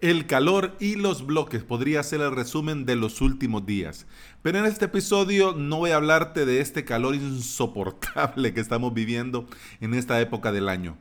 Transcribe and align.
El 0.00 0.26
calor 0.26 0.76
y 0.78 0.94
los 0.94 1.26
bloques 1.26 1.64
podría 1.64 2.04
ser 2.04 2.20
el 2.20 2.30
resumen 2.30 2.86
de 2.86 2.94
los 2.94 3.20
últimos 3.20 3.66
días. 3.66 4.06
Pero 4.42 4.60
en 4.60 4.64
este 4.64 4.84
episodio 4.84 5.54
no 5.54 5.78
voy 5.78 5.90
a 5.90 5.96
hablarte 5.96 6.46
de 6.46 6.60
este 6.60 6.84
calor 6.84 7.16
insoportable 7.16 8.54
que 8.54 8.60
estamos 8.60 8.94
viviendo 8.94 9.48
en 9.80 9.94
esta 9.94 10.20
época 10.20 10.52
del 10.52 10.68
año. 10.68 10.96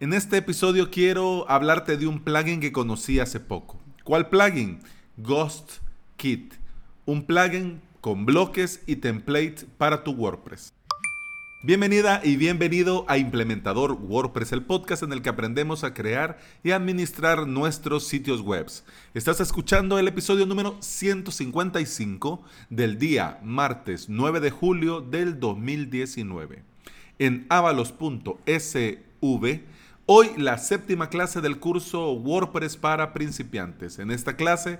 En 0.00 0.14
este 0.14 0.38
episodio 0.38 0.90
quiero 0.90 1.44
hablarte 1.50 1.98
de 1.98 2.06
un 2.06 2.20
plugin 2.20 2.60
que 2.60 2.72
conocí 2.72 3.20
hace 3.20 3.38
poco. 3.38 3.78
¿Cuál 4.02 4.30
plugin? 4.30 4.78
Ghost 5.18 5.82
Kit. 6.16 6.54
Un 7.04 7.26
plugin 7.26 7.82
con 8.00 8.24
bloques 8.24 8.80
y 8.86 8.96
templates 8.96 9.66
para 9.76 10.02
tu 10.04 10.12
WordPress. 10.12 10.72
Bienvenida 11.60 12.20
y 12.22 12.36
bienvenido 12.36 13.04
a 13.08 13.18
Implementador 13.18 13.94
WordPress, 13.94 14.52
el 14.52 14.62
podcast 14.62 15.02
en 15.02 15.12
el 15.12 15.22
que 15.22 15.28
aprendemos 15.28 15.82
a 15.82 15.92
crear 15.92 16.38
y 16.62 16.70
administrar 16.70 17.48
nuestros 17.48 18.06
sitios 18.06 18.42
web. 18.42 18.70
Estás 19.12 19.40
escuchando 19.40 19.98
el 19.98 20.06
episodio 20.06 20.46
número 20.46 20.76
155 20.78 22.44
del 22.70 23.00
día 23.00 23.40
martes 23.42 24.08
9 24.08 24.38
de 24.38 24.52
julio 24.52 25.00
del 25.00 25.40
2019. 25.40 26.62
En 27.18 27.44
avalos.sv, 27.48 28.44
hoy 30.06 30.30
la 30.36 30.58
séptima 30.58 31.08
clase 31.08 31.40
del 31.40 31.58
curso 31.58 32.12
WordPress 32.12 32.76
para 32.76 33.12
principiantes. 33.12 33.98
En 33.98 34.12
esta 34.12 34.36
clase 34.36 34.78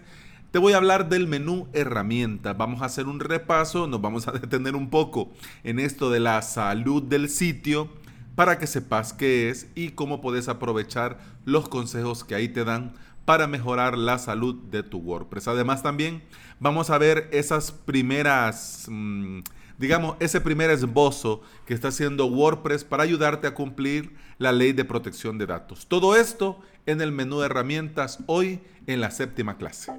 te 0.51 0.59
voy 0.59 0.73
a 0.73 0.79
hablar 0.79 1.09
del 1.09 1.27
menú 1.27 1.69
herramientas. 1.73 2.57
Vamos 2.57 2.81
a 2.81 2.87
hacer 2.87 3.07
un 3.07 3.21
repaso, 3.21 3.87
nos 3.87 4.01
vamos 4.01 4.29
a 4.29 4.33
detener 4.39 4.77
un 4.77 4.91
poco 4.91 5.31
en 5.65 5.79
esto 5.79 6.11
de 6.11 6.21
la 6.21 6.41
salud 6.43 7.03
del 7.03 7.29
sitio 7.29 7.91
para 8.35 8.59
que 8.59 8.67
sepas 8.67 9.13
qué 9.13 9.51
es 9.51 9.69
y 9.75 9.91
cómo 9.91 10.21
puedes 10.21 10.49
aprovechar 10.49 11.19
los 11.45 11.69
consejos 11.69 12.25
que 12.25 12.35
ahí 12.35 12.49
te 12.49 12.65
dan 12.65 12.95
para 13.25 13.47
mejorar 13.47 13.99
la 13.99 14.19
salud 14.19 14.55
de 14.71 14.83
tu 14.83 14.99
WordPress. 14.99 15.49
Además 15.49 15.83
también 15.83 16.23
vamos 16.61 16.89
a 16.89 16.97
ver 16.97 17.29
esas 17.31 17.73
primeras, 17.73 18.87
mm, 18.89 19.41
digamos, 19.77 20.17
ese 20.19 20.41
primer 20.41 20.71
esbozo 20.71 21.43
que 21.67 21.75
está 21.75 21.89
haciendo 21.89 22.27
WordPress 22.27 22.85
para 22.85 23.03
ayudarte 23.03 23.47
a 23.47 23.55
cumplir 23.55 24.17
la 24.39 24.53
ley 24.53 24.73
de 24.73 24.87
protección 24.87 25.37
de 25.37 25.47
datos. 25.47 25.87
Todo 25.89 26.17
esto 26.17 26.61
en 26.87 27.03
el 27.03 27.13
menú 27.13 27.41
de 27.41 27.47
herramientas 27.47 28.21
hoy 28.27 28.61
en 28.87 29.03
la 29.03 29.11
séptima 29.11 29.59
clase. 29.59 29.93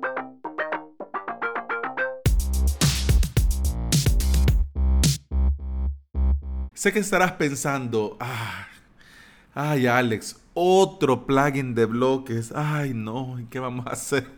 Sé 6.80 6.94
que 6.94 6.99
estarás 6.99 7.33
pensando, 7.33 8.16
ah, 8.22 8.66
ay 9.53 9.85
Alex, 9.85 10.38
otro 10.53 11.25
plugin 11.25 11.75
de 11.75 11.83
bloques, 11.83 12.53
ay 12.55 12.94
no, 12.94 13.38
¿qué 13.49 13.59
vamos 13.59 13.86
a 13.86 13.89
hacer? 13.89 14.31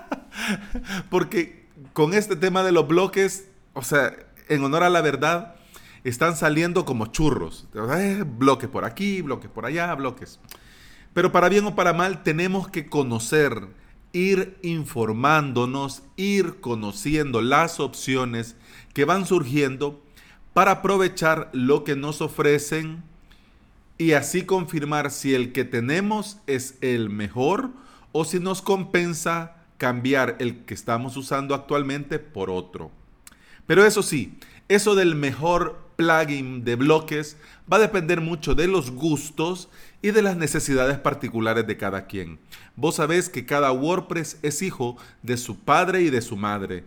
Porque 1.10 1.68
con 1.92 2.14
este 2.14 2.34
tema 2.34 2.62
de 2.62 2.72
los 2.72 2.88
bloques, 2.88 3.50
o 3.74 3.82
sea, 3.82 4.16
en 4.48 4.64
honor 4.64 4.84
a 4.84 4.88
la 4.88 5.02
verdad, 5.02 5.54
están 6.02 6.34
saliendo 6.34 6.86
como 6.86 7.08
churros. 7.08 7.68
Eh, 7.74 8.24
bloques 8.26 8.70
por 8.70 8.86
aquí, 8.86 9.20
bloques 9.20 9.50
por 9.50 9.66
allá, 9.66 9.94
bloques. 9.94 10.40
Pero 11.12 11.30
para 11.30 11.50
bien 11.50 11.66
o 11.66 11.74
para 11.74 11.92
mal 11.92 12.22
tenemos 12.22 12.70
que 12.70 12.88
conocer, 12.88 13.68
ir 14.14 14.56
informándonos, 14.62 16.04
ir 16.16 16.62
conociendo 16.62 17.42
las 17.42 17.80
opciones 17.80 18.56
que 18.94 19.04
van 19.04 19.26
surgiendo 19.26 20.02
para 20.52 20.72
aprovechar 20.72 21.48
lo 21.52 21.84
que 21.84 21.96
nos 21.96 22.20
ofrecen 22.20 23.02
y 23.98 24.12
así 24.12 24.42
confirmar 24.42 25.10
si 25.10 25.34
el 25.34 25.52
que 25.52 25.64
tenemos 25.64 26.38
es 26.46 26.76
el 26.80 27.10
mejor 27.10 27.70
o 28.12 28.24
si 28.24 28.40
nos 28.40 28.62
compensa 28.62 29.56
cambiar 29.76 30.36
el 30.40 30.64
que 30.64 30.74
estamos 30.74 31.16
usando 31.16 31.54
actualmente 31.54 32.18
por 32.18 32.50
otro. 32.50 32.90
Pero 33.66 33.84
eso 33.84 34.02
sí, 34.02 34.38
eso 34.68 34.94
del 34.94 35.14
mejor 35.14 35.78
plugin 35.96 36.64
de 36.64 36.76
bloques 36.76 37.36
va 37.70 37.76
a 37.76 37.80
depender 37.80 38.20
mucho 38.20 38.54
de 38.54 38.66
los 38.66 38.90
gustos 38.90 39.68
y 40.00 40.12
de 40.12 40.22
las 40.22 40.36
necesidades 40.36 40.98
particulares 40.98 41.66
de 41.66 41.76
cada 41.76 42.06
quien. 42.06 42.38
Vos 42.74 42.96
sabés 42.96 43.28
que 43.28 43.44
cada 43.44 43.70
WordPress 43.72 44.38
es 44.42 44.62
hijo 44.62 44.96
de 45.22 45.36
su 45.36 45.58
padre 45.58 46.00
y 46.02 46.10
de 46.10 46.22
su 46.22 46.36
madre. 46.36 46.84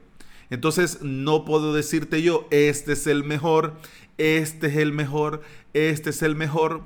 Entonces 0.50 1.02
no 1.02 1.46
puedo 1.46 1.74
decirte 1.74 2.22
yo, 2.22 2.48
este 2.52 2.94
es 2.94 3.08
el 3.08 3.24
mejor, 3.24 3.76
este 4.18 4.68
es 4.68 4.78
el 4.78 4.92
mejor, 4.92 5.42
este 5.74 6.12
es 6.12 6.22
el 6.22 6.36
mejor, 6.36 6.84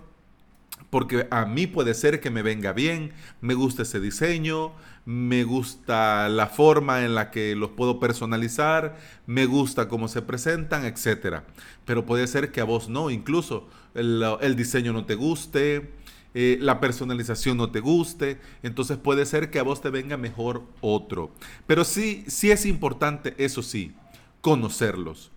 porque 0.90 1.28
a 1.32 1.46
mí 1.46 1.68
puede 1.68 1.94
ser 1.94 2.20
que 2.22 2.30
me 2.30 2.42
venga 2.42 2.72
bien, 2.72 3.12
me 3.42 3.54
gusta 3.54 3.84
ese 3.84 4.00
diseño, 4.00 4.74
me 5.06 5.44
gusta 5.44 6.30
la 6.30 6.48
forma 6.48 7.04
en 7.04 7.16
la 7.16 7.32
que 7.32 7.56
los 7.56 7.72
puedo 7.72 8.00
personalizar, 8.00 8.98
me 9.26 9.46
gusta 9.46 9.88
cómo 9.88 10.08
se 10.08 10.22
presentan, 10.22 10.86
etc. 10.86 11.42
Pero 11.86 12.06
puede 12.06 12.28
ser 12.28 12.52
que 12.52 12.62
a 12.62 12.66
vos 12.66 12.90
no, 12.90 13.10
incluso 13.10 13.68
el, 13.94 14.24
el 14.42 14.56
diseño 14.56 14.94
no 14.94 15.06
te 15.06 15.16
guste, 15.16 15.92
eh, 16.40 16.60
la 16.62 16.80
personalización 16.80 17.58
no 17.58 17.72
te 17.72 17.80
guste, 17.80 18.40
entonces 18.62 19.00
puede 19.00 19.26
ser 19.26 19.50
que 19.50 19.58
a 19.58 19.64
vos 19.64 19.82
te 19.82 19.90
venga 19.90 20.18
mejor 20.18 20.62
otro. 20.82 21.32
Pero 21.66 21.84
sí, 21.84 22.24
sí 22.28 22.52
es 22.52 22.68
importante, 22.68 23.34
eso 23.40 23.64
sí, 23.64 23.96
conocerlos, 24.42 25.32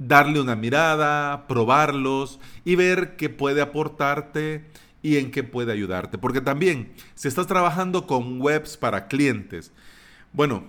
darle 0.00 0.40
una 0.40 0.56
mirada, 0.56 1.46
probarlos 1.46 2.40
y 2.64 2.74
ver 2.74 3.14
qué 3.14 3.28
puede 3.28 3.60
aportarte 3.62 4.64
y 5.00 5.18
en 5.18 5.30
qué 5.30 5.44
puede 5.44 5.70
ayudarte. 5.70 6.18
Porque 6.18 6.40
también, 6.40 6.92
si 7.14 7.28
estás 7.28 7.46
trabajando 7.46 8.08
con 8.08 8.40
webs 8.40 8.76
para 8.76 9.06
clientes, 9.06 9.70
bueno, 10.32 10.64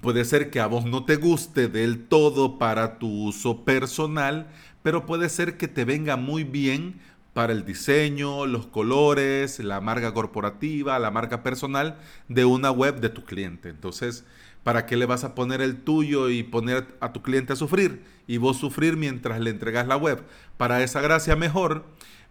puede 0.00 0.24
ser 0.24 0.48
que 0.48 0.60
a 0.60 0.66
vos 0.66 0.86
no 0.86 1.04
te 1.04 1.16
guste 1.16 1.68
del 1.68 2.06
todo 2.06 2.58
para 2.58 2.98
tu 2.98 3.26
uso 3.26 3.66
personal, 3.66 4.48
pero 4.82 5.04
puede 5.04 5.28
ser 5.28 5.58
que 5.58 5.68
te 5.68 5.84
venga 5.84 6.16
muy 6.16 6.42
bien 6.42 7.02
para 7.34 7.52
el 7.52 7.64
diseño, 7.64 8.46
los 8.46 8.66
colores, 8.66 9.58
la 9.58 9.80
marca 9.80 10.14
corporativa, 10.14 10.98
la 11.00 11.10
marca 11.10 11.42
personal 11.42 11.98
de 12.28 12.44
una 12.44 12.70
web 12.70 13.00
de 13.00 13.10
tu 13.10 13.24
cliente. 13.24 13.68
Entonces, 13.68 14.24
¿para 14.62 14.86
qué 14.86 14.96
le 14.96 15.04
vas 15.04 15.24
a 15.24 15.34
poner 15.34 15.60
el 15.60 15.82
tuyo 15.82 16.30
y 16.30 16.44
poner 16.44 16.96
a 17.00 17.12
tu 17.12 17.22
cliente 17.22 17.52
a 17.52 17.56
sufrir? 17.56 18.04
Y 18.28 18.38
vos 18.38 18.56
sufrir 18.56 18.96
mientras 18.96 19.40
le 19.40 19.50
entregas 19.50 19.88
la 19.88 19.96
web. 19.96 20.22
Para 20.56 20.82
esa 20.84 21.00
gracia 21.00 21.34
mejor, 21.34 21.84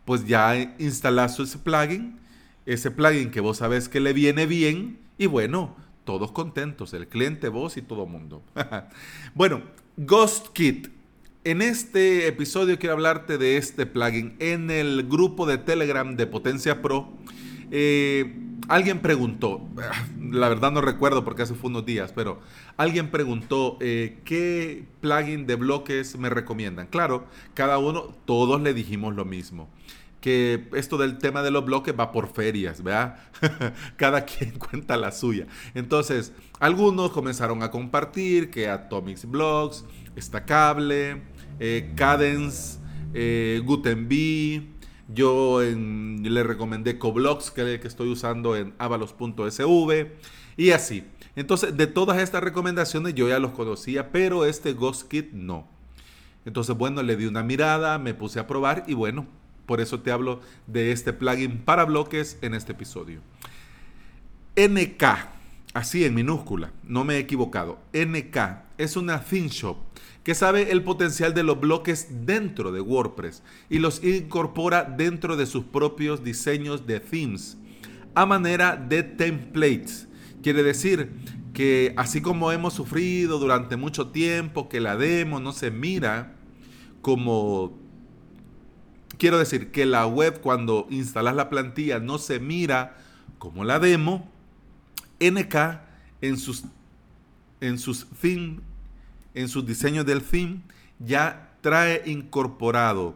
pues 0.06 0.26
ya 0.26 0.56
instalas 0.80 1.38
ese 1.38 1.60
plugin, 1.60 2.18
ese 2.66 2.90
plugin 2.90 3.30
que 3.30 3.42
vos 3.42 3.58
sabes 3.58 3.90
que 3.90 4.00
le 4.00 4.14
viene 4.14 4.46
bien 4.46 5.00
y 5.18 5.26
bueno, 5.26 5.76
todos 6.06 6.32
contentos, 6.32 6.94
el 6.94 7.10
cliente, 7.10 7.50
vos 7.50 7.76
y 7.76 7.82
todo 7.82 8.06
mundo. 8.06 8.42
bueno, 9.36 9.64
Ghost 9.98 10.48
Kit 10.54 10.88
en 11.46 11.62
este 11.62 12.28
episodio 12.28 12.80
quiero 12.80 12.94
hablarte 12.94 13.38
de 13.38 13.58
este 13.58 13.86
plugin. 13.86 14.36
En 14.40 14.72
el 14.72 15.08
grupo 15.08 15.46
de 15.46 15.58
Telegram 15.58 16.16
de 16.16 16.28
Potencia 16.28 16.82
Pro, 16.82 17.12
eh, 17.72 18.36
alguien 18.70 19.00
preguntó, 19.00 19.68
la 20.20 20.50
verdad 20.50 20.72
no 20.72 20.82
recuerdo 20.82 21.24
porque 21.24 21.44
hace 21.44 21.56
fue 21.56 21.70
unos 21.70 21.86
días, 21.86 22.14
pero 22.14 22.40
alguien 22.78 23.12
preguntó 23.12 23.78
eh, 23.82 24.20
qué 24.24 24.86
plugin 25.02 25.46
de 25.46 25.56
bloques 25.56 26.18
me 26.18 26.30
recomiendan. 26.30 26.88
Claro, 26.88 27.26
cada 27.54 27.78
uno, 27.78 28.16
todos 28.26 28.62
le 28.62 28.74
dijimos 28.74 29.16
lo 29.16 29.26
mismo 29.26 29.70
que 30.24 30.70
esto 30.74 30.98
del 30.98 31.18
tema 31.18 31.44
de 31.44 31.52
los 31.52 31.66
bloques 31.66 31.94
va 32.00 32.14
por 32.14 32.32
ferias, 32.34 32.82
¿verdad? 32.82 33.18
Cada 33.98 34.24
quien 34.24 34.52
cuenta 34.58 34.96
la 34.96 35.12
suya. 35.12 35.48
Entonces, 35.74 36.32
algunos 36.62 37.12
comenzaron 37.12 37.62
a 37.62 37.70
compartir 37.70 38.50
que 38.50 38.70
Atomics 38.70 39.26
Blocks, 39.26 39.84
Estacable, 40.16 41.22
eh, 41.60 41.92
Cadence, 41.96 42.80
eh. 43.14 43.62
Yo 45.10 45.62
le 45.62 46.44
recomendé 46.44 46.98
Coblox, 46.98 47.52
que, 47.52 47.80
que 47.80 47.88
estoy 47.88 48.10
usando 48.10 48.56
en 48.56 48.74
avalos.sv. 48.78 50.12
Y 50.58 50.72
así. 50.72 51.04
Entonces, 51.36 51.76
de 51.76 51.88
todas 51.88 52.20
estas 52.20 52.44
recomendaciones 52.44 53.16
yo 53.16 53.28
ya 53.28 53.40
los 53.40 53.52
conocía, 53.52 54.12
pero 54.12 54.46
este 54.46 54.74
Ghost 54.74 55.08
Kit 55.10 55.32
no. 55.32 55.68
Entonces, 56.46 56.76
bueno, 56.76 57.02
le 57.02 57.16
di 57.16 57.26
una 57.26 57.44
mirada, 57.44 57.98
me 57.98 58.14
puse 58.14 58.40
a 58.40 58.48
probar 58.48 58.84
y 58.88 58.94
bueno, 58.94 59.26
por 59.66 59.82
eso 59.82 60.02
te 60.02 60.12
hablo 60.12 60.42
de 60.68 60.92
este 60.92 61.14
plugin 61.14 61.60
para 61.60 61.86
bloques 61.86 62.38
en 62.42 62.54
este 62.54 62.74
episodio. 62.74 63.22
NK, 64.56 65.04
así 65.74 66.06
en 66.06 66.14
minúscula, 66.14 66.72
no 66.84 67.04
me 67.04 67.16
he 67.16 67.20
equivocado. 67.20 67.80
NK 67.94 68.38
es 68.78 68.96
una 68.96 69.24
theme 69.24 69.50
shop 69.50 69.78
que 70.24 70.36
sabe 70.36 70.72
el 70.72 70.84
potencial 70.84 71.34
de 71.34 71.44
los 71.44 71.60
bloques 71.60 72.26
dentro 72.26 72.72
de 72.72 72.82
WordPress 72.82 73.44
y 73.70 73.80
los 73.80 74.04
incorpora 74.04 74.84
dentro 74.84 75.36
de 75.36 75.46
sus 75.46 75.66
propios 75.66 76.24
diseños 76.24 76.88
de 76.88 77.00
themes 77.00 77.58
a 78.16 78.26
manera 78.26 78.78
de 78.78 79.04
templates. 79.04 80.08
Quiere 80.42 80.64
decir 80.64 81.12
que 81.54 81.94
así 81.98 82.22
como 82.22 82.52
hemos 82.52 82.74
sufrido 82.74 83.40
durante 83.40 83.76
mucho 83.76 84.08
tiempo 84.08 84.70
que 84.70 84.80
la 84.80 84.98
demo 84.98 85.40
no 85.40 85.52
se 85.52 85.72
mira 85.72 86.36
como... 87.02 87.78
Quiero 89.18 89.38
decir 89.38 89.72
que 89.72 89.86
la 89.86 90.08
web 90.08 90.42
cuando 90.42 90.88
instalas 90.90 91.36
la 91.36 91.50
plantilla 91.50 92.00
no 92.00 92.18
se 92.18 92.40
mira 92.40 92.98
como 93.38 93.64
la 93.64 93.80
demo, 93.80 94.30
NK 95.32 95.56
en 96.22 96.38
sus, 96.38 96.64
en 97.62 97.78
sus 97.78 98.06
theme, 98.22 98.60
en 99.34 99.48
sus 99.48 99.66
diseños 99.66 100.06
del 100.06 100.22
theme, 100.22 100.62
ya 101.00 101.56
trae 101.62 102.04
incorporado 102.06 103.16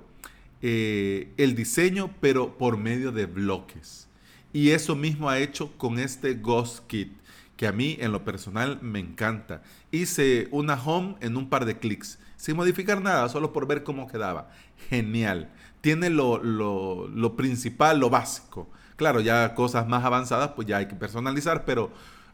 eh, 0.61 1.33
el 1.37 1.55
diseño, 1.55 2.11
pero 2.19 2.57
por 2.57 2.77
medio 2.77 3.11
de 3.11 3.25
bloques. 3.25 4.07
Y 4.53 4.71
eso 4.71 4.95
mismo 4.95 5.29
ha 5.29 5.39
hecho 5.39 5.71
con 5.77 5.99
este 5.99 6.33
Ghost 6.33 6.87
Kit, 6.87 7.11
que 7.57 7.67
a 7.67 7.71
mí 7.71 7.97
en 7.99 8.11
lo 8.11 8.23
personal 8.23 8.79
me 8.81 8.99
encanta. 8.99 9.61
Hice 9.91 10.47
una 10.51 10.81
home 10.81 11.15
en 11.19 11.37
un 11.37 11.49
par 11.49 11.65
de 11.65 11.77
clics, 11.77 12.19
sin 12.37 12.55
modificar 12.55 13.01
nada, 13.01 13.29
solo 13.29 13.53
por 13.53 13.67
ver 13.67 13.83
cómo 13.83 14.07
quedaba. 14.07 14.49
Genial. 14.89 15.51
Tiene 15.81 16.09
lo, 16.09 16.41
lo 16.43 17.35
principal, 17.35 17.99
lo 17.99 18.09
básico. 18.09 18.67
Claro, 18.97 19.21
ya 19.21 19.55
cosas 19.55 19.87
más 19.87 20.03
avanzadas, 20.03 20.51
pues 20.55 20.67
ya 20.67 20.77
hay 20.77 20.87
que 20.87 20.95
personalizar, 20.95 21.63
pero 21.63 21.91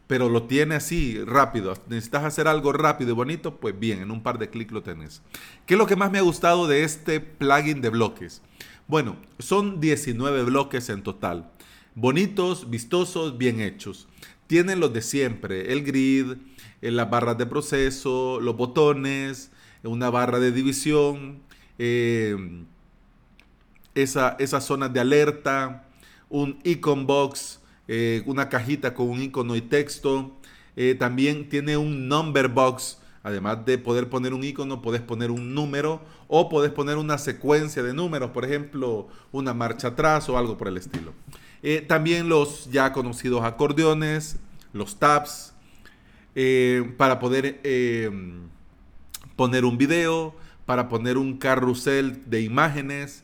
pero 0.07 0.29
lo 0.29 0.43
tiene 0.43 0.75
así 0.75 1.23
rápido. 1.23 1.73
Necesitas 1.87 2.23
hacer 2.23 2.47
algo 2.47 2.73
rápido 2.73 3.11
y 3.11 3.13
bonito, 3.13 3.55
pues 3.57 3.77
bien, 3.79 4.01
en 4.01 4.11
un 4.11 4.21
par 4.21 4.37
de 4.37 4.49
clics 4.49 4.71
lo 4.71 4.83
tenés. 4.83 5.21
¿Qué 5.65 5.75
es 5.75 5.77
lo 5.77 5.87
que 5.87 5.95
más 5.95 6.11
me 6.11 6.19
ha 6.19 6.23
gustado 6.23 6.67
de 6.67 6.83
este 6.83 7.19
plugin 7.19 7.81
de 7.81 7.89
bloques? 7.89 8.41
Bueno, 8.87 9.15
son 9.39 9.79
19 9.79 10.43
bloques 10.43 10.89
en 10.89 11.03
total. 11.03 11.49
Bonitos, 11.95 12.69
vistosos, 12.69 13.37
bien 13.37 13.61
hechos. 13.61 14.07
Tienen 14.47 14.79
los 14.79 14.93
de 14.93 15.01
siempre, 15.01 15.71
el 15.71 15.83
grid, 15.83 16.33
eh, 16.81 16.91
las 16.91 17.09
barras 17.09 17.37
de 17.37 17.45
proceso, 17.45 18.39
los 18.41 18.57
botones, 18.57 19.51
una 19.83 20.09
barra 20.09 20.39
de 20.39 20.51
división, 20.51 21.41
eh, 21.79 22.65
esa, 23.95 24.35
esas 24.39 24.65
zonas 24.65 24.91
de 24.91 24.99
alerta, 24.99 25.87
un 26.33 26.57
icon 26.63 27.05
box, 27.05 27.59
eh, 27.87 28.23
una 28.25 28.49
cajita 28.49 28.95
con 28.95 29.07
un 29.07 29.21
icono 29.21 29.55
y 29.55 29.61
texto. 29.61 30.35
Eh, 30.75 30.95
también 30.95 31.47
tiene 31.47 31.77
un 31.77 32.07
number 32.07 32.47
box. 32.47 32.97
Además 33.21 33.63
de 33.65 33.77
poder 33.77 34.09
poner 34.09 34.33
un 34.33 34.43
icono, 34.43 34.81
puedes 34.81 35.01
poner 35.01 35.29
un 35.29 35.53
número 35.53 36.01
o 36.27 36.49
puedes 36.49 36.71
poner 36.71 36.97
una 36.97 37.19
secuencia 37.19 37.83
de 37.83 37.93
números, 37.93 38.31
por 38.31 38.45
ejemplo, 38.45 39.07
una 39.31 39.53
marcha 39.53 39.89
atrás 39.89 40.27
o 40.27 40.37
algo 40.37 40.57
por 40.57 40.67
el 40.67 40.77
estilo. 40.77 41.13
Eh, 41.61 41.85
también 41.87 42.27
los 42.27 42.69
ya 42.71 42.91
conocidos 42.91 43.43
acordeones, 43.43 44.37
los 44.73 44.97
tabs, 44.97 45.53
para 46.97 47.19
poder 47.19 47.61
poner 49.35 49.65
un 49.65 49.77
video, 49.77 50.35
para 50.65 50.89
poner 50.89 51.19
un 51.19 51.37
carrusel 51.37 52.27
de 52.27 52.41
imágenes, 52.41 53.23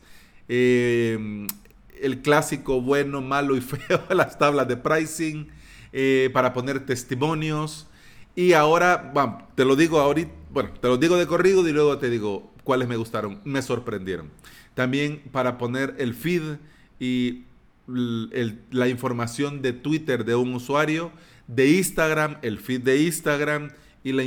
el 2.02 2.22
clásico 2.22 2.82
bueno, 2.82 3.22
malo 3.22 3.56
y 3.56 3.62
feo, 3.62 4.02
las 4.10 4.38
tablas 4.38 4.68
de 4.68 4.78
pricing, 4.78 5.48
eh, 5.92 6.30
para 6.34 6.54
poner 6.54 6.86
testimonios. 6.86 7.88
Y 8.36 8.54
ahora, 8.54 9.14
te 9.56 9.66
lo 9.66 9.76
digo 9.76 10.00
ahorita, 10.00 10.32
bueno, 10.52 10.72
te 10.80 10.88
lo 10.88 10.98
digo 10.98 11.18
de 11.18 11.28
corrido 11.28 11.68
y 11.68 11.72
luego 11.72 11.98
te 11.98 12.10
digo 12.10 12.54
cuáles 12.64 12.88
me 12.88 12.96
gustaron, 12.96 13.42
me 13.44 13.62
sorprendieron. 13.62 14.30
También 14.76 15.22
para 15.32 15.58
poner 15.58 15.96
el 15.98 16.14
feed 16.14 16.58
y 17.00 17.44
la 17.88 18.88
información 18.88 19.62
de 19.62 19.74
Twitter 19.74 20.24
de 20.24 20.36
un 20.36 20.54
usuario, 20.54 21.12
de 21.48 21.72
Instagram, 21.72 22.38
el 22.44 22.60
feed 22.60 22.82
de 22.82 23.02
Instagram 23.02 23.72
y 24.04 24.12
la, 24.12 24.24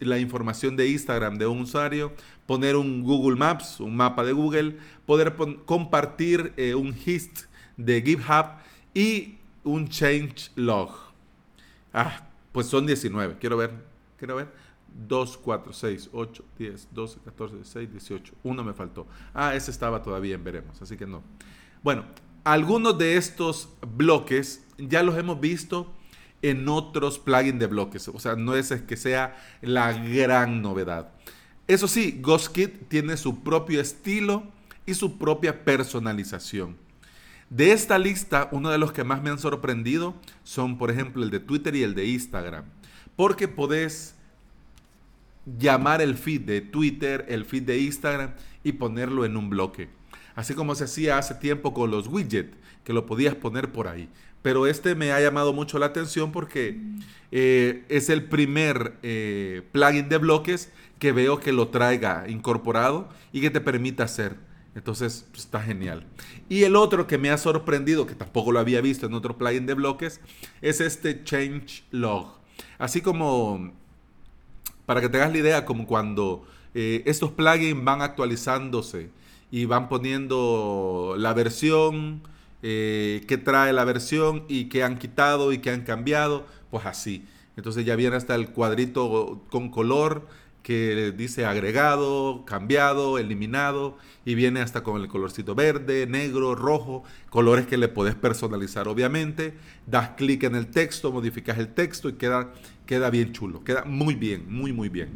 la 0.00 0.18
información 0.18 0.76
de 0.76 0.88
Instagram 0.88 1.38
de 1.38 1.46
un 1.46 1.60
usuario, 1.60 2.12
poner 2.46 2.76
un 2.76 3.02
Google 3.02 3.36
Maps, 3.36 3.80
un 3.80 3.96
mapa 3.96 4.24
de 4.24 4.32
Google, 4.32 4.78
poder 5.06 5.34
compartir 5.64 6.52
eh, 6.56 6.74
un 6.74 6.94
hist 7.04 7.44
de 7.76 8.02
GitHub 8.02 8.46
y 8.94 9.38
un 9.64 9.88
change 9.88 10.50
log. 10.54 10.90
Ah, 11.92 12.28
pues 12.52 12.66
son 12.66 12.86
19. 12.86 13.36
Quiero 13.38 13.56
ver, 13.56 13.72
quiero 14.16 14.36
ver. 14.36 14.68
2, 15.06 15.38
4, 15.38 15.72
6, 15.72 16.10
8, 16.12 16.44
10, 16.58 16.88
12, 16.92 17.20
14, 17.24 17.56
16, 17.56 17.92
18. 17.92 18.34
Uno 18.42 18.64
me 18.64 18.72
faltó. 18.72 19.06
Ah, 19.34 19.54
ese 19.54 19.70
estaba 19.70 20.02
todavía 20.02 20.34
en 20.34 20.42
veremos, 20.42 20.80
así 20.82 20.96
que 20.96 21.06
no. 21.06 21.22
Bueno, 21.82 22.04
algunos 22.44 22.98
de 22.98 23.16
estos 23.16 23.68
bloques 23.96 24.66
ya 24.78 25.02
los 25.02 25.16
hemos 25.16 25.40
visto 25.40 25.92
en 26.42 26.68
otros 26.68 27.18
plugins 27.18 27.58
de 27.58 27.66
bloques. 27.66 28.08
O 28.08 28.18
sea, 28.18 28.36
no 28.36 28.54
es 28.54 28.70
que 28.82 28.96
sea 28.96 29.36
la 29.60 29.92
gran 29.92 30.62
novedad. 30.62 31.10
Eso 31.66 31.88
sí, 31.88 32.18
GhostKit 32.22 32.88
tiene 32.88 33.16
su 33.16 33.42
propio 33.42 33.80
estilo 33.80 34.44
y 34.86 34.94
su 34.94 35.18
propia 35.18 35.64
personalización. 35.64 36.76
De 37.50 37.72
esta 37.72 37.98
lista, 37.98 38.48
uno 38.52 38.70
de 38.70 38.78
los 38.78 38.92
que 38.92 39.04
más 39.04 39.22
me 39.22 39.30
han 39.30 39.38
sorprendido 39.38 40.14
son, 40.44 40.78
por 40.78 40.90
ejemplo, 40.90 41.22
el 41.22 41.30
de 41.30 41.40
Twitter 41.40 41.74
y 41.74 41.82
el 41.82 41.94
de 41.94 42.06
Instagram. 42.06 42.64
Porque 43.16 43.48
podés 43.48 44.14
llamar 45.58 46.02
el 46.02 46.16
feed 46.16 46.42
de 46.42 46.60
Twitter, 46.60 47.24
el 47.28 47.44
feed 47.44 47.62
de 47.62 47.80
Instagram 47.80 48.34
y 48.64 48.72
ponerlo 48.72 49.24
en 49.24 49.36
un 49.36 49.48
bloque. 49.50 49.88
Así 50.34 50.54
como 50.54 50.74
se 50.74 50.84
hacía 50.84 51.18
hace 51.18 51.34
tiempo 51.34 51.74
con 51.74 51.90
los 51.90 52.06
widgets, 52.06 52.56
que 52.84 52.92
lo 52.92 53.06
podías 53.06 53.34
poner 53.34 53.72
por 53.72 53.88
ahí. 53.88 54.08
Pero 54.42 54.66
este 54.66 54.94
me 54.94 55.12
ha 55.12 55.20
llamado 55.20 55.52
mucho 55.52 55.78
la 55.78 55.86
atención 55.86 56.32
porque 56.32 56.80
eh, 57.32 57.84
es 57.88 58.08
el 58.08 58.24
primer 58.24 58.94
eh, 59.02 59.62
plugin 59.72 60.08
de 60.08 60.18
bloques 60.18 60.72
que 60.98 61.12
veo 61.12 61.40
que 61.40 61.52
lo 61.52 61.68
traiga 61.68 62.24
incorporado 62.28 63.08
y 63.32 63.40
que 63.40 63.50
te 63.50 63.60
permita 63.60 64.04
hacer. 64.04 64.36
Entonces 64.74 65.26
pues, 65.30 65.44
está 65.44 65.60
genial. 65.60 66.06
Y 66.48 66.64
el 66.64 66.76
otro 66.76 67.06
que 67.06 67.18
me 67.18 67.30
ha 67.30 67.38
sorprendido, 67.38 68.06
que 68.06 68.14
tampoco 68.14 68.52
lo 68.52 68.60
había 68.60 68.80
visto 68.80 69.06
en 69.06 69.14
otro 69.14 69.36
plugin 69.36 69.66
de 69.66 69.74
bloques, 69.74 70.20
es 70.62 70.80
este 70.80 71.24
Change 71.24 71.84
Log. 71.90 72.38
Así 72.78 73.00
como, 73.00 73.72
para 74.86 75.00
que 75.00 75.08
te 75.08 75.18
hagas 75.18 75.32
la 75.32 75.38
idea, 75.38 75.64
como 75.64 75.86
cuando 75.86 76.46
eh, 76.74 77.02
estos 77.06 77.32
plugins 77.32 77.82
van 77.82 78.02
actualizándose 78.02 79.10
y 79.50 79.64
van 79.64 79.88
poniendo 79.88 81.14
la 81.18 81.32
versión 81.34 82.22
eh, 82.62 83.24
qué 83.28 83.38
trae 83.38 83.72
la 83.72 83.84
versión 83.84 84.44
y 84.48 84.66
qué 84.68 84.82
han 84.82 84.98
quitado 84.98 85.52
y 85.52 85.58
qué 85.58 85.70
han 85.70 85.82
cambiado, 85.82 86.46
pues 86.70 86.86
así. 86.86 87.26
Entonces 87.56 87.84
ya 87.84 87.96
viene 87.96 88.16
hasta 88.16 88.34
el 88.34 88.50
cuadrito 88.50 89.42
con 89.50 89.70
color 89.70 90.26
que 90.62 91.14
dice 91.16 91.46
agregado, 91.46 92.44
cambiado, 92.44 93.18
eliminado 93.18 93.96
y 94.24 94.34
viene 94.34 94.60
hasta 94.60 94.82
con 94.82 95.00
el 95.00 95.08
colorcito 95.08 95.54
verde, 95.54 96.06
negro, 96.06 96.54
rojo, 96.54 97.04
colores 97.30 97.66
que 97.66 97.78
le 97.78 97.88
puedes 97.88 98.14
personalizar 98.14 98.86
obviamente. 98.86 99.54
Das 99.86 100.10
clic 100.10 100.42
en 100.42 100.54
el 100.54 100.66
texto, 100.66 101.10
modificas 101.10 101.58
el 101.58 101.72
texto 101.72 102.10
y 102.10 102.12
queda, 102.12 102.52
queda 102.84 103.08
bien 103.08 103.32
chulo, 103.32 103.64
queda 103.64 103.84
muy 103.86 104.14
bien, 104.14 104.44
muy 104.46 104.72
muy 104.74 104.90
bien. 104.90 105.08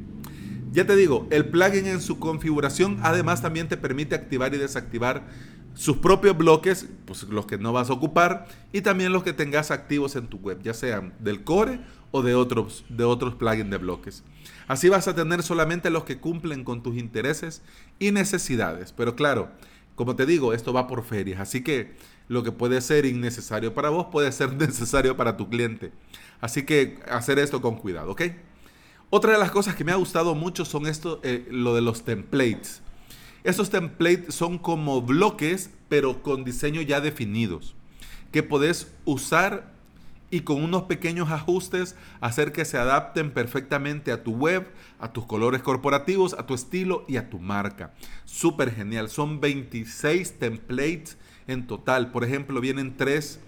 Ya 0.72 0.86
te 0.86 0.96
digo, 0.96 1.26
el 1.30 1.44
plugin 1.44 1.86
en 1.86 2.00
su 2.00 2.18
configuración 2.18 2.98
además 3.02 3.42
también 3.42 3.68
te 3.68 3.76
permite 3.76 4.14
activar 4.14 4.54
y 4.54 4.56
desactivar 4.58 5.28
sus 5.74 5.98
propios 5.98 6.36
bloques, 6.36 6.86
pues 7.06 7.22
los 7.24 7.46
que 7.46 7.58
no 7.58 7.72
vas 7.72 7.90
a 7.90 7.94
ocupar, 7.94 8.46
y 8.72 8.82
también 8.82 9.12
los 9.12 9.22
que 9.22 9.32
tengas 9.32 9.70
activos 9.70 10.16
en 10.16 10.28
tu 10.28 10.38
web, 10.38 10.60
ya 10.62 10.74
sean 10.74 11.14
del 11.18 11.44
core 11.44 11.80
o 12.10 12.22
de 12.22 12.34
otros, 12.34 12.84
de 12.88 13.04
otros 13.04 13.34
plugins 13.34 13.70
de 13.70 13.78
bloques. 13.78 14.22
Así 14.68 14.88
vas 14.88 15.08
a 15.08 15.14
tener 15.14 15.42
solamente 15.42 15.90
los 15.90 16.04
que 16.04 16.18
cumplen 16.18 16.64
con 16.64 16.82
tus 16.82 16.96
intereses 16.96 17.62
y 17.98 18.10
necesidades. 18.10 18.92
Pero 18.92 19.16
claro, 19.16 19.50
como 19.94 20.16
te 20.16 20.26
digo, 20.26 20.52
esto 20.52 20.72
va 20.72 20.86
por 20.86 21.04
ferias, 21.04 21.40
así 21.40 21.62
que 21.62 21.94
lo 22.28 22.42
que 22.42 22.52
puede 22.52 22.80
ser 22.80 23.04
innecesario 23.04 23.74
para 23.74 23.90
vos 23.90 24.06
puede 24.10 24.32
ser 24.32 24.52
necesario 24.56 25.16
para 25.16 25.36
tu 25.36 25.48
cliente. 25.48 25.92
Así 26.40 26.64
que 26.64 26.98
hacer 27.08 27.38
esto 27.38 27.60
con 27.60 27.76
cuidado, 27.76 28.12
¿ok? 28.12 28.22
Otra 29.10 29.32
de 29.32 29.38
las 29.38 29.50
cosas 29.50 29.74
que 29.74 29.84
me 29.84 29.92
ha 29.92 29.96
gustado 29.96 30.34
mucho 30.34 30.64
son 30.64 30.86
esto, 30.86 31.20
eh, 31.22 31.46
lo 31.50 31.74
de 31.74 31.82
los 31.82 32.04
templates. 32.04 32.82
Estos 33.44 33.70
templates 33.70 34.34
son 34.34 34.58
como 34.58 35.02
bloques, 35.02 35.70
pero 35.88 36.22
con 36.22 36.44
diseño 36.44 36.80
ya 36.80 37.00
definidos, 37.00 37.74
que 38.30 38.42
podés 38.42 38.92
usar 39.04 39.72
y 40.32 40.40
con 40.40 40.64
unos 40.64 40.84
pequeños 40.84 41.30
ajustes 41.30 41.94
hacer 42.20 42.52
que 42.52 42.64
se 42.64 42.78
adapten 42.78 43.32
perfectamente 43.32 44.12
a 44.12 44.24
tu 44.24 44.32
web, 44.32 44.66
a 44.98 45.12
tus 45.12 45.26
colores 45.26 45.60
corporativos, 45.60 46.32
a 46.32 46.46
tu 46.46 46.54
estilo 46.54 47.04
y 47.06 47.18
a 47.18 47.28
tu 47.28 47.38
marca. 47.38 47.92
Súper 48.24 48.74
genial. 48.74 49.10
Son 49.10 49.40
26 49.40 50.38
templates 50.38 51.18
en 51.48 51.66
total. 51.66 52.12
Por 52.12 52.24
ejemplo, 52.24 52.62
vienen 52.62 52.96
tres 52.96 53.40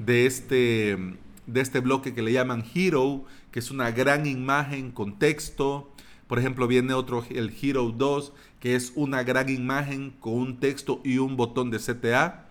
de 0.00 0.26
este, 0.26 0.98
de 1.46 1.60
este 1.60 1.78
bloque 1.78 2.14
que 2.14 2.22
le 2.22 2.32
llaman 2.32 2.64
Hero, 2.74 3.24
que 3.52 3.60
es 3.60 3.70
una 3.70 3.92
gran 3.92 4.26
imagen 4.26 4.90
con 4.90 5.20
texto. 5.20 5.93
Por 6.34 6.40
ejemplo, 6.40 6.66
viene 6.66 6.94
otro, 6.94 7.24
el 7.30 7.54
Hero 7.62 7.94
2, 7.96 8.32
que 8.58 8.74
es 8.74 8.90
una 8.96 9.22
gran 9.22 9.48
imagen 9.48 10.16
con 10.18 10.32
un 10.32 10.58
texto 10.58 11.00
y 11.04 11.18
un 11.18 11.36
botón 11.36 11.70
de 11.70 11.78
CTA 11.78 12.46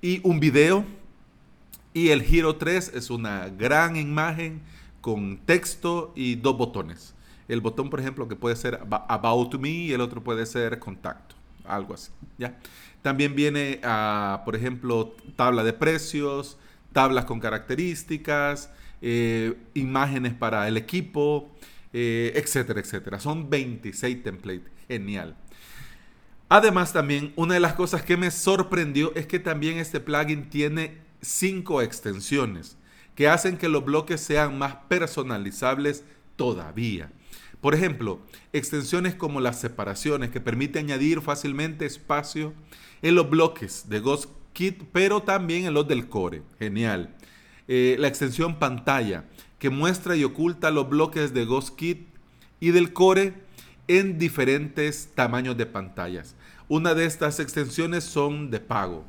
y 0.00 0.22
un 0.26 0.40
video. 0.40 0.86
Y 1.92 2.08
el 2.08 2.22
Hero 2.22 2.56
3 2.56 2.92
es 2.94 3.10
una 3.10 3.50
gran 3.50 3.96
imagen 3.96 4.62
con 5.02 5.36
texto 5.44 6.14
y 6.16 6.36
dos 6.36 6.56
botones. 6.56 7.14
El 7.48 7.60
botón, 7.60 7.90
por 7.90 8.00
ejemplo, 8.00 8.28
que 8.28 8.34
puede 8.34 8.56
ser 8.56 8.80
About 8.90 9.56
Me 9.56 9.68
y 9.68 9.92
el 9.92 10.00
otro 10.00 10.24
puede 10.24 10.46
ser 10.46 10.78
Contacto, 10.78 11.34
algo 11.66 11.92
así. 11.92 12.10
¿ya? 12.38 12.58
También 13.02 13.34
viene, 13.34 13.82
por 14.46 14.56
ejemplo, 14.56 15.14
tabla 15.36 15.64
de 15.64 15.74
precios, 15.74 16.56
tablas 16.94 17.26
con 17.26 17.40
características, 17.40 18.70
eh, 19.02 19.54
imágenes 19.74 20.32
para 20.32 20.66
el 20.66 20.78
equipo, 20.78 21.50
eh, 21.92 22.32
etcétera, 22.34 22.80
etcétera. 22.80 23.20
Son 23.20 23.48
26 23.48 24.22
templates. 24.22 24.70
Genial. 24.88 25.36
Además, 26.48 26.92
también 26.92 27.32
una 27.36 27.54
de 27.54 27.60
las 27.60 27.74
cosas 27.74 28.02
que 28.02 28.16
me 28.16 28.30
sorprendió 28.30 29.14
es 29.14 29.26
que 29.26 29.38
también 29.38 29.78
este 29.78 30.00
plugin 30.00 30.48
tiene 30.48 30.98
cinco 31.20 31.82
extensiones 31.82 32.76
que 33.14 33.28
hacen 33.28 33.58
que 33.58 33.68
los 33.68 33.84
bloques 33.84 34.20
sean 34.20 34.56
más 34.56 34.76
personalizables 34.88 36.04
todavía. 36.36 37.10
Por 37.60 37.74
ejemplo, 37.74 38.20
extensiones 38.52 39.14
como 39.14 39.40
las 39.40 39.60
separaciones 39.60 40.30
que 40.30 40.40
permite 40.40 40.78
añadir 40.78 41.20
fácilmente 41.20 41.84
espacio 41.84 42.54
en 43.02 43.16
los 43.16 43.28
bloques 43.28 43.88
de 43.88 43.98
Ghost 44.00 44.30
Kit, 44.52 44.84
pero 44.92 45.22
también 45.22 45.66
en 45.66 45.74
los 45.74 45.88
del 45.88 46.08
core. 46.08 46.42
Genial. 46.58 47.14
Eh, 47.66 47.96
la 47.98 48.08
extensión 48.08 48.58
pantalla 48.58 49.24
que 49.58 49.70
muestra 49.70 50.16
y 50.16 50.24
oculta 50.24 50.70
los 50.70 50.88
bloques 50.88 51.34
de 51.34 51.44
Ghost 51.44 51.76
Kit 51.76 52.08
y 52.60 52.70
del 52.70 52.92
core 52.92 53.34
en 53.88 54.18
diferentes 54.18 55.10
tamaños 55.14 55.56
de 55.56 55.66
pantallas. 55.66 56.36
Una 56.68 56.94
de 56.94 57.06
estas 57.06 57.40
extensiones 57.40 58.04
son 58.04 58.50
de 58.50 58.60
pago. 58.60 59.04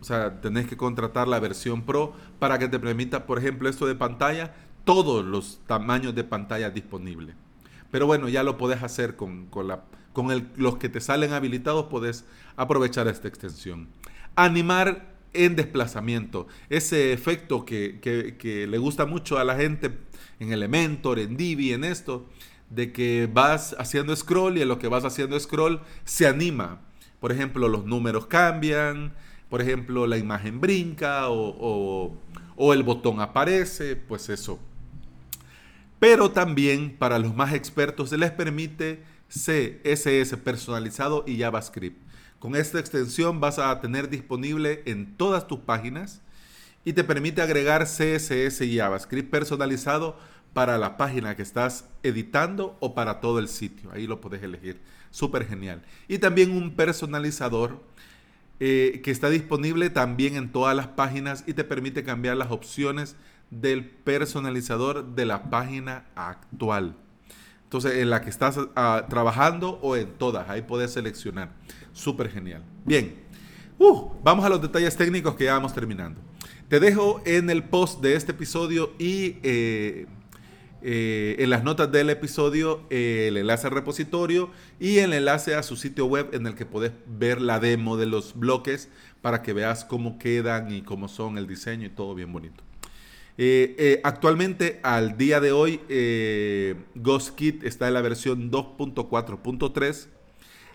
O 0.00 0.04
sea, 0.04 0.40
tenés 0.40 0.66
que 0.66 0.76
contratar 0.76 1.28
la 1.28 1.40
versión 1.40 1.82
Pro 1.82 2.14
para 2.38 2.58
que 2.58 2.68
te 2.68 2.78
permita, 2.78 3.26
por 3.26 3.38
ejemplo, 3.38 3.68
esto 3.68 3.86
de 3.86 3.94
pantalla, 3.94 4.54
todos 4.84 5.24
los 5.24 5.60
tamaños 5.66 6.14
de 6.14 6.24
pantalla 6.24 6.70
disponibles. 6.70 7.36
Pero 7.90 8.06
bueno, 8.06 8.28
ya 8.28 8.42
lo 8.42 8.56
podés 8.56 8.82
hacer 8.82 9.16
con, 9.16 9.46
con 9.46 9.68
los 10.56 10.76
que 10.76 10.88
te 10.88 11.00
salen 11.00 11.32
habilitados, 11.32 11.86
podés 11.86 12.24
aprovechar 12.56 13.06
esta 13.08 13.28
extensión. 13.28 13.88
Animar 14.34 15.11
en 15.34 15.56
desplazamiento. 15.56 16.46
Ese 16.68 17.12
efecto 17.12 17.64
que, 17.64 18.66
le 18.68 18.78
gusta 18.78 19.06
mucho 19.06 19.38
a 19.38 19.44
la 19.44 19.56
gente 19.56 19.90
en 20.40 20.52
Elementor, 20.52 21.18
en 21.18 21.36
Divi, 21.36 21.72
en 21.72 21.84
esto, 21.84 22.26
de 22.70 22.92
que 22.92 23.28
vas 23.32 23.76
haciendo 23.78 24.14
scroll 24.16 24.58
y 24.58 24.62
en 24.62 24.68
lo 24.68 24.78
que 24.78 24.88
vas 24.88 25.04
haciendo 25.04 25.38
scroll 25.38 25.80
se 26.04 26.26
anima. 26.26 26.80
Por 27.20 27.32
ejemplo, 27.32 27.68
los 27.68 27.84
números 27.84 28.26
cambian, 28.26 29.14
por 29.48 29.60
ejemplo, 29.60 30.06
la 30.06 30.18
imagen 30.18 30.60
brinca 30.60 31.28
o, 31.28 32.16
o 32.56 32.72
el 32.72 32.82
botón 32.82 33.20
aparece, 33.20 33.96
pues 33.96 34.28
eso. 34.28 34.58
Pero 35.98 36.32
también 36.32 36.96
para 36.98 37.18
los 37.18 37.34
más 37.34 37.54
expertos 37.54 38.10
se 38.10 38.18
les 38.18 38.32
permite 38.32 39.04
CSS 39.28 40.36
personalizado 40.42 41.24
y 41.26 41.38
JavaScript. 41.38 42.11
Con 42.42 42.56
esta 42.56 42.80
extensión 42.80 43.38
vas 43.38 43.60
a 43.60 43.80
tener 43.80 44.10
disponible 44.10 44.82
en 44.84 45.16
todas 45.16 45.46
tus 45.46 45.60
páginas 45.60 46.22
y 46.84 46.92
te 46.92 47.04
permite 47.04 47.40
agregar 47.40 47.84
CSS 47.84 48.62
y 48.62 48.78
JavaScript 48.78 49.30
personalizado 49.30 50.16
para 50.52 50.76
la 50.76 50.96
página 50.96 51.36
que 51.36 51.42
estás 51.42 51.84
editando 52.02 52.76
o 52.80 52.94
para 52.94 53.20
todo 53.20 53.38
el 53.38 53.46
sitio. 53.46 53.92
Ahí 53.92 54.08
lo 54.08 54.20
puedes 54.20 54.42
elegir. 54.42 54.80
Súper 55.12 55.46
genial. 55.46 55.82
Y 56.08 56.18
también 56.18 56.50
un 56.50 56.74
personalizador 56.74 57.80
eh, 58.58 59.02
que 59.04 59.12
está 59.12 59.30
disponible 59.30 59.88
también 59.88 60.34
en 60.34 60.50
todas 60.50 60.74
las 60.74 60.88
páginas 60.88 61.44
y 61.46 61.54
te 61.54 61.62
permite 61.62 62.02
cambiar 62.02 62.36
las 62.36 62.50
opciones 62.50 63.14
del 63.50 63.84
personalizador 63.84 65.14
de 65.14 65.26
la 65.26 65.48
página 65.48 66.06
actual. 66.16 66.96
Entonces, 67.72 67.98
en 67.98 68.10
la 68.10 68.20
que 68.20 68.30
estás 68.30 68.58
ah, 68.74 69.06
trabajando 69.08 69.78
o 69.80 69.96
en 69.96 70.12
todas, 70.18 70.50
ahí 70.50 70.60
puedes 70.60 70.92
seleccionar. 70.92 71.52
Súper 71.92 72.30
genial. 72.30 72.62
Bien, 72.84 73.14
uh, 73.78 74.10
vamos 74.22 74.44
a 74.44 74.48
los 74.48 74.60
detalles 74.60 74.96
técnicos 74.96 75.34
que 75.34 75.44
ya 75.44 75.54
vamos 75.54 75.74
terminando. 75.74 76.20
Te 76.68 76.80
dejo 76.80 77.20
en 77.26 77.50
el 77.50 77.64
post 77.64 78.00
de 78.00 78.14
este 78.14 78.32
episodio 78.32 78.92
y 78.98 79.36
eh, 79.42 80.06
eh, 80.80 81.36
en 81.38 81.50
las 81.50 81.64
notas 81.64 81.92
del 81.92 82.08
episodio 82.10 82.86
el 82.88 83.36
enlace 83.36 83.66
al 83.66 83.74
repositorio 83.74 84.50
y 84.80 84.98
el 84.98 85.12
enlace 85.12 85.54
a 85.54 85.62
su 85.62 85.76
sitio 85.76 86.06
web 86.06 86.30
en 86.32 86.46
el 86.46 86.54
que 86.54 86.64
puedes 86.64 86.92
ver 87.06 87.42
la 87.42 87.60
demo 87.60 87.96
de 87.96 88.06
los 88.06 88.34
bloques 88.34 88.88
para 89.20 89.42
que 89.42 89.52
veas 89.52 89.84
cómo 89.84 90.18
quedan 90.18 90.72
y 90.72 90.82
cómo 90.82 91.08
son 91.08 91.36
el 91.36 91.46
diseño 91.46 91.86
y 91.86 91.90
todo 91.90 92.14
bien 92.14 92.32
bonito. 92.32 92.64
Eh, 93.38 94.00
actualmente, 94.04 94.80
al 94.82 95.16
día 95.16 95.40
de 95.40 95.52
hoy, 95.52 95.80
eh, 95.88 96.76
GhostKit 96.94 97.64
está 97.64 97.88
en 97.88 97.94
la 97.94 98.02
versión 98.02 98.50
2.4.3. 98.50 100.08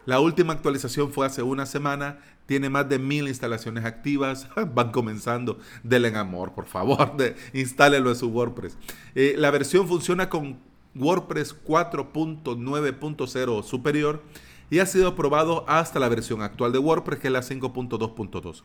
La 0.08 0.20
última 0.22 0.54
actualización 0.54 1.12
fue 1.12 1.26
hace 1.26 1.44
una 1.44 1.66
semana. 1.66 2.20
Tiene 2.46 2.70
más 2.70 2.88
de 2.88 2.98
mil 2.98 3.28
instalaciones 3.28 3.84
activas. 3.84 4.48
Van 4.74 4.94
comenzando. 4.94 5.60
Denle 5.84 6.18
amor, 6.18 6.54
por 6.54 6.66
favor. 6.66 7.18
De, 7.18 7.36
instálelo 7.54 8.10
en 8.10 8.16
su 8.16 8.30
WordPress. 8.30 8.78
la 9.14 9.52
versión 9.52 9.86
funciona 9.86 10.30
con 10.30 10.60
WordPress 10.96 11.62
4.9.0 11.62 13.64
superior 13.64 14.24
y 14.70 14.80
ha 14.80 14.86
sido 14.86 15.10
aprobado 15.10 15.66
hasta 15.68 16.00
la 16.00 16.08
versión 16.08 16.42
actual 16.42 16.72
de 16.72 16.80
WordPress, 16.80 17.20
que 17.20 17.28
es 17.28 17.34
la 17.34 17.42
5.2.2. 17.42 18.64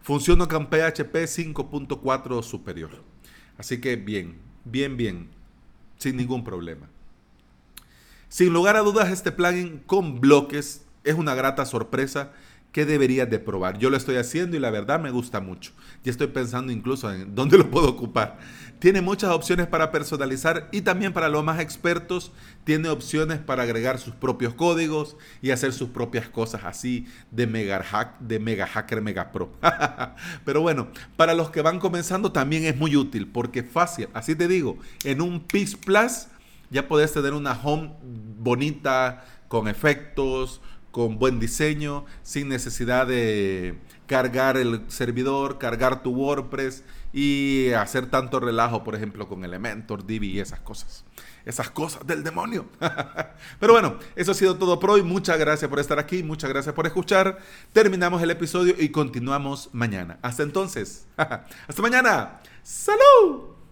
Funciona 0.00 0.46
con 0.46 0.66
PHP 0.66 1.26
5.4 1.26 2.40
superior. 2.44 3.02
Así 3.58 3.80
que 3.80 3.96
bien, 3.96 4.38
bien, 4.64 4.96
bien, 4.96 5.28
sin 5.96 6.16
ningún 6.16 6.44
problema. 6.44 6.88
Sin 8.28 8.52
lugar 8.52 8.76
a 8.76 8.80
dudas, 8.80 9.10
este 9.10 9.32
plugin 9.32 9.82
con 9.86 10.20
bloques 10.20 10.83
es 11.04 11.14
una 11.14 11.34
grata 11.34 11.64
sorpresa 11.66 12.32
que 12.74 12.84
deberías 12.84 13.30
de 13.30 13.38
probar. 13.38 13.78
Yo 13.78 13.88
lo 13.88 13.96
estoy 13.96 14.16
haciendo 14.16 14.56
y 14.56 14.60
la 14.60 14.68
verdad 14.68 14.98
me 14.98 15.12
gusta 15.12 15.38
mucho. 15.38 15.70
Y 16.02 16.10
estoy 16.10 16.26
pensando 16.26 16.72
incluso 16.72 17.10
en 17.12 17.32
dónde 17.32 17.56
lo 17.58 17.70
puedo 17.70 17.88
ocupar. 17.88 18.38
Tiene 18.80 19.00
muchas 19.00 19.30
opciones 19.30 19.68
para 19.68 19.92
personalizar 19.92 20.68
y 20.72 20.80
también 20.80 21.12
para 21.12 21.28
los 21.28 21.44
más 21.44 21.60
expertos 21.60 22.32
tiene 22.64 22.88
opciones 22.88 23.38
para 23.38 23.62
agregar 23.62 24.00
sus 24.00 24.12
propios 24.16 24.54
códigos 24.54 25.16
y 25.40 25.52
hacer 25.52 25.72
sus 25.72 25.90
propias 25.90 26.28
cosas 26.28 26.64
así 26.64 27.06
de 27.30 27.46
mega, 27.46 27.80
hack, 27.84 28.18
de 28.18 28.40
mega 28.40 28.66
hacker 28.66 29.00
mega 29.00 29.30
pro. 29.30 29.52
Pero 30.44 30.60
bueno, 30.60 30.88
para 31.16 31.34
los 31.34 31.50
que 31.50 31.62
van 31.62 31.78
comenzando 31.78 32.32
también 32.32 32.64
es 32.64 32.76
muy 32.76 32.96
útil 32.96 33.28
porque 33.28 33.62
fácil, 33.62 34.08
así 34.14 34.34
te 34.34 34.48
digo, 34.48 34.78
en 35.04 35.20
un 35.20 35.38
PIS 35.38 35.76
Plus 35.76 36.26
ya 36.70 36.88
puedes 36.88 37.12
tener 37.12 37.34
una 37.34 37.52
home 37.52 37.92
bonita 38.02 39.24
con 39.46 39.68
efectos, 39.68 40.60
con 40.94 41.18
buen 41.18 41.40
diseño, 41.40 42.04
sin 42.22 42.48
necesidad 42.48 43.08
de 43.08 43.80
cargar 44.06 44.56
el 44.56 44.84
servidor, 44.86 45.58
cargar 45.58 46.04
tu 46.04 46.12
WordPress 46.12 46.84
y 47.12 47.72
hacer 47.72 48.06
tanto 48.06 48.38
relajo, 48.38 48.84
por 48.84 48.94
ejemplo, 48.94 49.26
con 49.26 49.44
Elementor, 49.44 50.06
Divi 50.06 50.28
y 50.28 50.38
esas 50.38 50.60
cosas. 50.60 51.04
Esas 51.44 51.68
cosas 51.70 52.06
del 52.06 52.22
demonio. 52.22 52.66
Pero 53.58 53.72
bueno, 53.72 53.98
eso 54.14 54.30
ha 54.30 54.34
sido 54.34 54.56
todo 54.56 54.78
por 54.78 54.90
hoy. 54.90 55.02
Muchas 55.02 55.36
gracias 55.36 55.68
por 55.68 55.80
estar 55.80 55.98
aquí, 55.98 56.22
muchas 56.22 56.48
gracias 56.48 56.72
por 56.72 56.86
escuchar. 56.86 57.40
Terminamos 57.72 58.22
el 58.22 58.30
episodio 58.30 58.76
y 58.78 58.90
continuamos 58.90 59.70
mañana. 59.72 60.20
Hasta 60.22 60.44
entonces. 60.44 61.08
Hasta 61.16 61.82
mañana. 61.82 62.38
¡Salud! 62.62 63.63